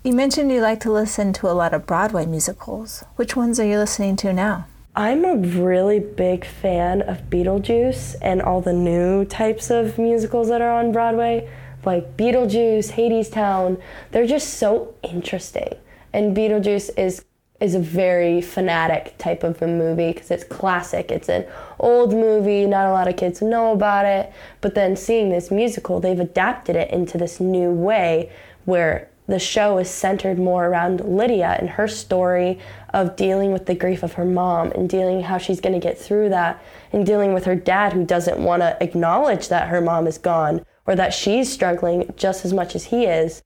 you 0.05 0.13
mentioned 0.13 0.51
you 0.51 0.61
like 0.61 0.81
to 0.81 0.91
listen 0.91 1.33
to 1.35 1.49
a 1.49 1.55
lot 1.55 1.73
of 1.73 1.87
Broadway 1.87 2.27
musicals. 2.27 3.05
Which 3.15 3.37
ones 3.37 3.61
are 3.61 3.65
you 3.65 3.79
listening 3.79 4.17
to 4.17 4.33
now? 4.33 4.67
I'm 4.97 5.25
a 5.25 5.37
really 5.37 6.01
big 6.01 6.45
fan 6.45 7.03
of 7.03 7.31
Beetlejuice 7.31 8.17
and 8.21 8.43
all 8.43 8.61
the 8.61 8.73
new 8.73 9.25
types 9.25 9.71
of 9.71 9.99
musicals 9.99 10.49
that 10.49 10.61
are 10.61 10.73
on 10.73 10.91
Broadway, 10.91 11.49
like 11.85 12.17
Beetlejuice, 12.17 12.95
Hadestown. 12.95 13.81
They're 14.11 14.27
just 14.27 14.55
so 14.55 14.93
interesting. 15.05 15.73
And 16.13 16.37
Beetlejuice 16.37 16.91
is 16.99 17.25
is 17.63 17.77
a 17.77 17.79
very 17.79 18.41
fanatic 18.41 19.17
type 19.19 19.45
of 19.45 19.63
a 19.63 19.69
movie 19.69 20.13
because 20.13 20.33
it's 20.33 20.43
classic. 20.43 21.13
It's 21.13 21.29
an 21.29 21.47
old 21.79 22.13
movie, 22.13 22.67
not 22.67 22.89
a 22.89 22.93
lot 22.93 23.07
of 23.07 23.17
kids 23.17 23.41
know 23.41 23.73
about 23.73 24.05
it. 24.05 24.33
But 24.61 24.75
then 24.75 24.97
seeing 24.97 25.31
this 25.31 25.51
musical, 25.51 26.01
they've 26.01 26.19
adapted 26.19 26.75
it 26.75 26.91
into 26.91 27.19
this 27.19 27.39
new 27.39 27.71
way 27.71 28.33
where 28.65 29.09
the 29.29 29.39
show 29.39 29.79
is 29.79 29.89
centered 29.89 30.39
more 30.39 30.67
around 30.67 31.01
Lydia 31.01 31.57
and 31.61 31.71
her 31.71 31.87
story 31.87 32.59
of 32.93 33.15
dealing 33.15 33.53
with 33.53 33.67
the 33.67 33.75
grief 33.77 34.03
of 34.03 34.15
her 34.15 34.25
mom 34.25 34.73
and 34.73 34.91
dealing 34.91 35.23
how 35.23 35.39
she's 35.39 35.61
going 35.61 35.73
to 35.73 35.79
get 35.79 35.97
through 35.97 36.31
that 36.31 36.61
and 36.93 37.07
dealing 37.07 37.33
with 37.33 37.45
her 37.45 37.55
dad 37.55 37.93
who 37.93 38.05
doesn't 38.05 38.43
want 38.43 38.63
to 38.63 38.77
acknowledge 38.83 39.49
that 39.49 39.69
her 39.69 39.81
mom 39.81 40.09
is 40.09 40.19
gone 40.19 40.67
or 40.85 40.97
that 40.97 41.15
she's 41.15 41.51
struggling 41.51 42.13
just 42.17 42.45
as 42.45 42.53
much 42.53 42.75
as 42.75 42.87
he 42.87 43.05
is. 43.05 43.41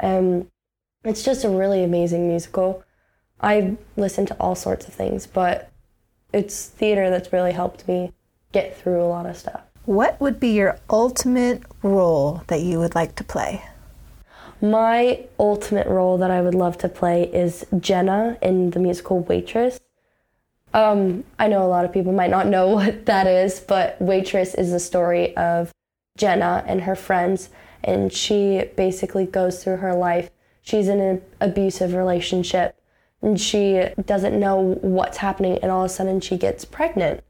Um, 0.00 0.48
it's 1.04 1.22
just 1.22 1.44
a 1.44 1.48
really 1.48 1.84
amazing 1.84 2.26
musical. 2.26 2.82
I 3.42 3.76
listen 3.96 4.26
to 4.26 4.36
all 4.38 4.54
sorts 4.54 4.86
of 4.86 4.94
things, 4.94 5.26
but 5.26 5.70
it's 6.32 6.66
theater 6.66 7.10
that's 7.10 7.32
really 7.32 7.52
helped 7.52 7.88
me 7.88 8.12
get 8.52 8.76
through 8.76 9.02
a 9.02 9.06
lot 9.06 9.26
of 9.26 9.36
stuff. 9.36 9.62
What 9.84 10.20
would 10.20 10.38
be 10.38 10.50
your 10.50 10.78
ultimate 10.90 11.62
role 11.82 12.42
that 12.48 12.60
you 12.60 12.78
would 12.78 12.94
like 12.94 13.16
to 13.16 13.24
play? 13.24 13.64
My 14.60 15.24
ultimate 15.38 15.86
role 15.86 16.18
that 16.18 16.30
I 16.30 16.42
would 16.42 16.54
love 16.54 16.76
to 16.78 16.88
play 16.88 17.24
is 17.24 17.64
Jenna 17.78 18.36
in 18.42 18.70
the 18.70 18.78
musical 18.78 19.20
Waitress. 19.20 19.80
Um, 20.74 21.24
I 21.38 21.48
know 21.48 21.64
a 21.64 21.66
lot 21.66 21.84
of 21.84 21.92
people 21.92 22.12
might 22.12 22.30
not 22.30 22.46
know 22.46 22.68
what 22.74 23.06
that 23.06 23.26
is, 23.26 23.60
but 23.60 24.00
Waitress 24.00 24.54
is 24.54 24.70
the 24.70 24.80
story 24.80 25.34
of 25.36 25.72
Jenna 26.18 26.62
and 26.66 26.82
her 26.82 26.94
friends, 26.94 27.48
and 27.82 28.12
she 28.12 28.64
basically 28.76 29.24
goes 29.24 29.64
through 29.64 29.78
her 29.78 29.94
life. 29.94 30.30
She's 30.60 30.88
in 30.88 31.00
an 31.00 31.22
abusive 31.40 31.94
relationship, 31.94 32.76
and 33.22 33.40
she 33.40 33.88
doesn't 34.04 34.38
know 34.38 34.78
what's 34.80 35.18
happening, 35.18 35.58
and 35.62 35.70
all 35.70 35.84
of 35.84 35.90
a 35.90 35.94
sudden 35.94 36.20
she 36.20 36.36
gets 36.36 36.64
pregnant 36.64 37.22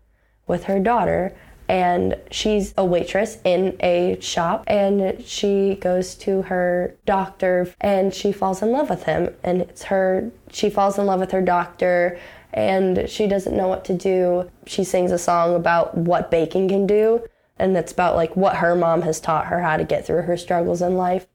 with 0.47 0.65
her 0.65 0.81
daughter 0.81 1.35
and 1.69 2.17
she's 2.33 2.75
a 2.77 2.85
waitress 2.85 3.39
in 3.45 3.77
a 3.79 4.19
shop 4.21 4.65
and 4.67 5.25
she 5.25 5.77
goes 5.77 6.17
to 6.17 6.43
her 6.43 6.97
doctor 7.07 7.73
and 7.81 8.13
she 8.13 8.33
falls 8.33 8.61
in 8.61 8.73
love 8.73 8.91
with 8.91 9.05
him 9.05 9.33
and 9.45 9.63
it's 9.63 9.85
her 9.85 10.33
she 10.51 10.69
falls 10.69 10.99
in 10.99 11.07
love 11.07 11.21
with 11.21 11.31
her 11.31 11.41
doctor 11.41 12.19
and 12.53 13.09
she 13.09 13.29
doesn't 13.29 13.57
know 13.57 13.69
what 13.69 13.85
to 13.85 13.95
do 13.95 14.51
she 14.67 14.83
sings 14.83 15.13
a 15.13 15.19
song 15.19 15.55
about 15.55 15.97
what 15.97 16.29
baking 16.29 16.69
can 16.69 16.89
do 16.89 17.23
and 17.57 17.77
it's 17.77 17.93
about 17.93 18.17
like 18.17 18.35
what 18.35 18.57
her 18.57 18.75
mom 18.75 19.03
has 19.03 19.21
taught 19.21 19.47
her 19.47 19.61
how 19.61 19.77
to 19.77 19.85
get 19.85 20.05
through 20.05 20.23
her 20.23 20.37
struggles 20.37 20.83
in 20.83 20.97
life 20.97 21.29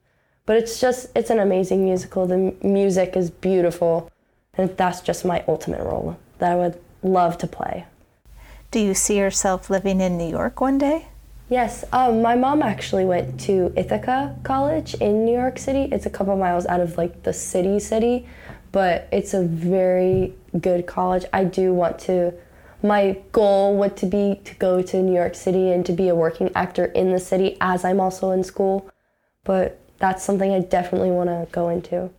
But 0.46 0.58
it's 0.58 0.80
just, 0.80 1.08
it's 1.16 1.30
an 1.30 1.40
amazing 1.40 1.84
musical. 1.84 2.28
The 2.28 2.56
music 2.62 3.18
is 3.18 3.32
beautiful. 3.32 4.12
And 4.58 4.76
that's 4.78 5.02
just 5.02 5.26
my 5.26 5.44
ultimate 5.48 5.82
role 5.82 6.18
that 6.40 6.52
I 6.52 6.56
would 6.56 6.80
love 7.04 7.38
to 7.40 7.48
play. 7.48 7.86
Do 8.72 8.80
you 8.80 8.94
see 8.94 9.18
yourself 9.18 9.70
living 9.70 10.02
in 10.02 10.18
New 10.18 10.30
York 10.30 10.60
one 10.60 10.78
day? 10.78 11.08
Yes, 11.48 11.86
um, 11.94 12.24
my 12.24 12.36
mom 12.36 12.64
actually 12.64 13.06
went 13.06 13.40
to 13.42 13.72
Ithaca 13.78 14.36
College 14.44 14.96
in 14.96 15.26
New 15.26 15.34
York 15.34 15.60
City. 15.60 15.88
It's 15.92 16.08
a 16.08 16.10
couple 16.10 16.36
miles 16.36 16.66
out 16.66 16.80
of 16.80 16.98
like 16.98 17.22
the 17.22 17.34
city 17.34 17.80
city, 17.80 18.28
but 18.72 19.08
it's 19.12 19.36
a 19.36 19.44
very 19.44 20.34
good 20.60 20.88
college. 20.88 21.24
I 21.32 21.44
do 21.44 21.74
want 21.74 22.00
to. 22.00 22.34
My 22.82 23.18
goal 23.32 23.78
would 23.78 23.96
to 23.98 24.08
be 24.08 24.42
to 24.44 24.56
go 24.56 24.82
to 24.82 25.02
New 25.02 25.14
York 25.14 25.36
City 25.36 25.72
and 25.72 25.86
to 25.86 25.94
be 25.94 26.10
a 26.10 26.16
working 26.16 26.52
actor 26.56 26.86
in 26.86 27.12
the 27.12 27.20
city 27.20 27.58
as 27.62 27.86
I'm 27.86 28.00
also 28.00 28.32
in 28.32 28.44
school, 28.44 28.90
but 29.44 29.80
that's 30.00 30.24
something 30.24 30.52
I 30.52 30.60
definitely 30.60 31.12
want 31.12 31.30
to 31.30 31.48
go 31.52 31.70
into. 31.70 32.10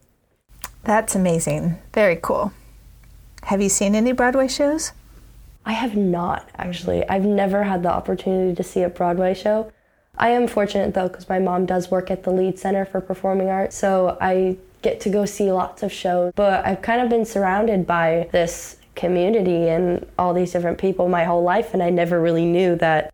That's 0.86 1.16
amazing. 1.16 1.78
Very 1.92 2.14
cool. 2.14 2.52
Have 3.42 3.60
you 3.60 3.68
seen 3.68 3.96
any 3.96 4.12
Broadway 4.12 4.46
shows? 4.46 4.92
I 5.64 5.72
have 5.72 5.96
not 5.96 6.48
actually. 6.56 7.06
I've 7.08 7.24
never 7.24 7.64
had 7.64 7.82
the 7.82 7.92
opportunity 7.92 8.54
to 8.54 8.62
see 8.62 8.82
a 8.82 8.88
Broadway 8.88 9.34
show. 9.34 9.72
I 10.16 10.28
am 10.28 10.46
fortunate 10.46 10.94
though 10.94 11.08
because 11.08 11.28
my 11.28 11.40
mom 11.40 11.66
does 11.66 11.90
work 11.90 12.08
at 12.08 12.22
the 12.22 12.30
Lied 12.30 12.60
Center 12.60 12.84
for 12.84 13.00
Performing 13.00 13.48
Arts, 13.48 13.76
so 13.76 14.16
I 14.20 14.58
get 14.82 15.00
to 15.00 15.10
go 15.10 15.24
see 15.24 15.50
lots 15.50 15.82
of 15.82 15.92
shows. 15.92 16.32
But 16.36 16.64
I've 16.64 16.82
kind 16.82 17.00
of 17.00 17.08
been 17.08 17.24
surrounded 17.24 17.84
by 17.84 18.28
this 18.30 18.76
community 18.94 19.68
and 19.68 20.06
all 20.16 20.32
these 20.34 20.52
different 20.52 20.78
people 20.78 21.08
my 21.08 21.24
whole 21.24 21.42
life, 21.42 21.74
and 21.74 21.82
I 21.82 21.90
never 21.90 22.20
really 22.20 22.44
knew 22.44 22.76
that 22.76 23.12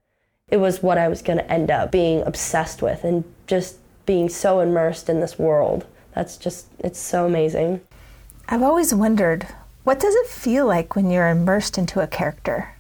it 0.49 0.59
was 0.59 0.83
what 0.83 0.99
I 0.99 1.09
was 1.09 1.23
going 1.23 1.39
to 1.39 1.51
end 1.51 1.71
up 1.71 1.91
being 1.91 2.21
obsessed 2.25 2.83
with 2.83 3.03
and 3.03 3.25
just 3.47 3.79
being 4.05 4.29
so 4.29 4.61
immersed 4.61 5.09
in 5.09 5.21
this 5.21 5.39
world. 5.39 5.87
That's 6.15 6.37
just, 6.37 6.67
it's 6.79 6.99
so 6.99 7.27
amazing. 7.27 7.81
I've 8.49 8.63
always 8.63 8.95
wondered 8.95 9.47
what 9.85 9.99
does 9.99 10.15
it 10.15 10.29
feel 10.29 10.67
like 10.67 10.95
when 10.95 11.11
you're 11.11 11.29
immersed 11.29 11.77
into 11.77 12.01
a 12.01 12.07
character? 12.07 12.77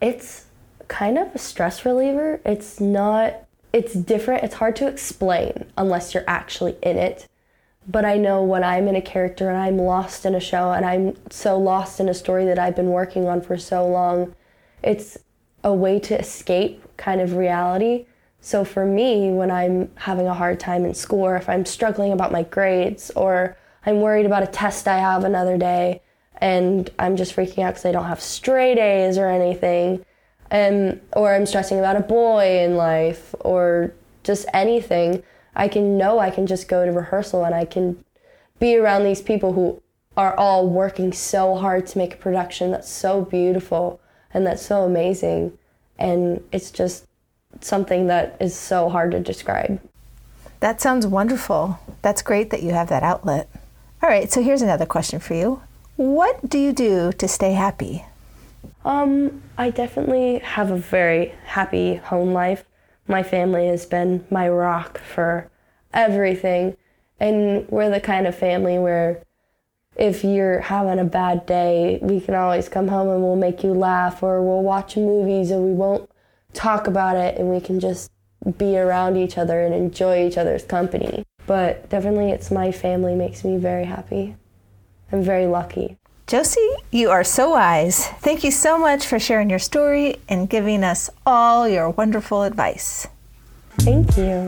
It's 0.00 0.46
kind 0.88 1.18
of 1.18 1.34
a 1.34 1.38
stress 1.38 1.84
reliever. 1.84 2.40
It's 2.46 2.80
not, 2.80 3.44
it's 3.72 3.92
different. 3.92 4.44
It's 4.44 4.54
hard 4.54 4.76
to 4.76 4.88
explain 4.88 5.66
unless 5.76 6.14
you're 6.14 6.24
actually 6.26 6.76
in 6.82 6.96
it. 6.96 7.28
But 7.86 8.06
I 8.06 8.16
know 8.16 8.42
when 8.42 8.64
I'm 8.64 8.88
in 8.88 8.96
a 8.96 9.02
character 9.02 9.50
and 9.50 9.58
I'm 9.58 9.76
lost 9.76 10.24
in 10.24 10.34
a 10.34 10.40
show 10.40 10.72
and 10.72 10.86
I'm 10.86 11.16
so 11.30 11.58
lost 11.58 12.00
in 12.00 12.08
a 12.08 12.14
story 12.14 12.46
that 12.46 12.58
I've 12.58 12.76
been 12.76 12.90
working 12.90 13.26
on 13.26 13.42
for 13.42 13.58
so 13.58 13.86
long, 13.86 14.34
it's 14.82 15.18
a 15.62 15.74
way 15.74 15.98
to 16.00 16.18
escape 16.18 16.82
kind 16.96 17.20
of 17.20 17.36
reality. 17.36 18.06
So 18.44 18.62
for 18.62 18.84
me, 18.84 19.30
when 19.30 19.50
I'm 19.50 19.90
having 19.94 20.26
a 20.26 20.34
hard 20.34 20.60
time 20.60 20.84
in 20.84 20.92
school 20.92 21.24
or 21.24 21.34
if 21.34 21.48
I'm 21.48 21.64
struggling 21.64 22.12
about 22.12 22.30
my 22.30 22.42
grades 22.42 23.10
or 23.16 23.56
I'm 23.86 24.02
worried 24.02 24.26
about 24.26 24.42
a 24.42 24.46
test 24.46 24.86
I 24.86 24.98
have 24.98 25.24
another 25.24 25.56
day 25.56 26.02
and 26.42 26.90
I'm 26.98 27.16
just 27.16 27.34
freaking 27.34 27.64
out 27.64 27.70
because 27.70 27.86
I 27.86 27.92
don't 27.92 28.04
have 28.04 28.20
straight 28.20 28.76
A's 28.76 29.16
or 29.16 29.30
anything. 29.30 30.04
Um, 30.50 31.00
or 31.14 31.34
I'm 31.34 31.46
stressing 31.46 31.78
about 31.78 31.96
a 31.96 32.00
boy 32.00 32.62
in 32.62 32.76
life 32.76 33.34
or 33.40 33.94
just 34.24 34.44
anything. 34.52 35.22
I 35.56 35.66
can 35.66 35.96
know 35.96 36.18
I 36.18 36.28
can 36.28 36.46
just 36.46 36.68
go 36.68 36.84
to 36.84 36.92
rehearsal 36.92 37.46
and 37.46 37.54
I 37.54 37.64
can 37.64 38.04
be 38.58 38.76
around 38.76 39.04
these 39.04 39.22
people 39.22 39.54
who 39.54 39.80
are 40.18 40.36
all 40.36 40.68
working 40.68 41.14
so 41.14 41.56
hard 41.56 41.86
to 41.86 41.96
make 41.96 42.12
a 42.12 42.18
production 42.18 42.72
that's 42.72 42.90
so 42.90 43.24
beautiful 43.24 44.02
and 44.34 44.46
that's 44.46 44.66
so 44.66 44.82
amazing. 44.82 45.56
And 45.98 46.44
it's 46.52 46.70
just 46.70 47.06
something 47.60 48.06
that 48.08 48.36
is 48.40 48.56
so 48.56 48.88
hard 48.88 49.12
to 49.12 49.20
describe. 49.20 49.80
That 50.60 50.80
sounds 50.80 51.06
wonderful. 51.06 51.78
That's 52.02 52.22
great 52.22 52.50
that 52.50 52.62
you 52.62 52.70
have 52.70 52.88
that 52.88 53.02
outlet. 53.02 53.48
All 54.02 54.08
right, 54.08 54.30
so 54.30 54.42
here's 54.42 54.62
another 54.62 54.86
question 54.86 55.20
for 55.20 55.34
you. 55.34 55.62
What 55.96 56.48
do 56.48 56.58
you 56.58 56.72
do 56.72 57.12
to 57.12 57.28
stay 57.28 57.52
happy? 57.52 58.04
Um, 58.84 59.42
I 59.56 59.70
definitely 59.70 60.40
have 60.40 60.70
a 60.70 60.76
very 60.76 61.34
happy 61.46 61.96
home 61.96 62.32
life. 62.32 62.64
My 63.06 63.22
family 63.22 63.68
has 63.68 63.86
been 63.86 64.24
my 64.30 64.48
rock 64.48 64.98
for 64.98 65.50
everything. 65.92 66.76
And 67.20 67.68
we're 67.68 67.90
the 67.90 68.00
kind 68.00 68.26
of 68.26 68.36
family 68.36 68.78
where 68.78 69.22
if 69.96 70.24
you're 70.24 70.60
having 70.60 70.98
a 70.98 71.04
bad 71.04 71.46
day, 71.46 71.98
we 72.02 72.20
can 72.20 72.34
always 72.34 72.68
come 72.68 72.88
home 72.88 73.08
and 73.08 73.22
we'll 73.22 73.36
make 73.36 73.62
you 73.62 73.72
laugh 73.72 74.22
or 74.22 74.42
we'll 74.42 74.62
watch 74.62 74.96
movies 74.96 75.50
and 75.50 75.64
we 75.64 75.72
won't 75.72 76.10
talk 76.54 76.86
about 76.86 77.16
it 77.16 77.36
and 77.38 77.50
we 77.50 77.60
can 77.60 77.80
just 77.80 78.10
be 78.58 78.78
around 78.78 79.16
each 79.16 79.38
other 79.38 79.60
and 79.60 79.74
enjoy 79.74 80.26
each 80.26 80.38
other's 80.38 80.64
company. 80.64 81.24
But 81.46 81.88
definitely, 81.90 82.30
it's 82.30 82.50
my 82.50 82.72
family 82.72 83.14
makes 83.14 83.44
me 83.44 83.56
very 83.58 83.84
happy. 83.84 84.36
I'm 85.12 85.22
very 85.22 85.46
lucky. 85.46 85.98
Josie, 86.26 86.60
you 86.90 87.10
are 87.10 87.22
so 87.22 87.50
wise. 87.50 88.06
Thank 88.20 88.44
you 88.44 88.50
so 88.50 88.78
much 88.78 89.06
for 89.06 89.18
sharing 89.18 89.50
your 89.50 89.58
story 89.58 90.16
and 90.28 90.48
giving 90.48 90.82
us 90.82 91.10
all 91.26 91.68
your 91.68 91.90
wonderful 91.90 92.44
advice. 92.44 93.06
Thank 93.80 94.16
you. 94.16 94.44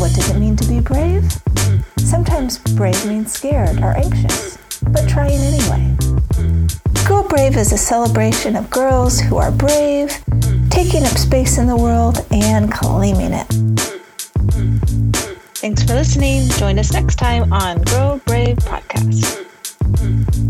What 0.00 0.14
does 0.14 0.30
it 0.30 0.38
mean 0.38 0.56
to 0.56 0.66
be 0.66 0.80
brave? 0.80 1.30
Sometimes 1.98 2.58
brave 2.74 3.04
means 3.06 3.32
scared 3.32 3.78
or 3.80 3.96
anxious, 3.96 4.56
but 4.82 5.08
trying 5.08 5.40
anyway. 5.40 6.03
Brave 7.34 7.56
is 7.56 7.72
a 7.72 7.76
celebration 7.76 8.54
of 8.54 8.70
girls 8.70 9.18
who 9.18 9.38
are 9.38 9.50
brave, 9.50 10.22
taking 10.70 11.02
up 11.02 11.18
space 11.18 11.58
in 11.58 11.66
the 11.66 11.74
world, 11.74 12.24
and 12.30 12.70
claiming 12.70 13.32
it. 13.32 13.48
Thanks 15.56 15.82
for 15.82 15.94
listening. 15.94 16.48
Join 16.50 16.78
us 16.78 16.92
next 16.92 17.16
time 17.16 17.52
on 17.52 17.82
Grow 17.82 18.20
Brave 18.24 18.58
Podcast. 18.58 20.43